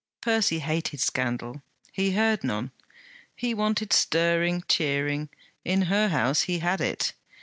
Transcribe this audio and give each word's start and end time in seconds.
Percy 0.19 0.57
hated 0.57 0.99
scandal; 0.99 1.61
he 1.91 2.13
heard 2.13 2.43
none. 2.43 2.71
He 3.35 3.53
wanted 3.53 3.93
stirring, 3.93 4.63
cheering; 4.67 5.29
in 5.63 5.83
her 5.83 6.07
house 6.07 6.41
he 6.41 6.57
had 6.57 6.81
it. 6.81 7.13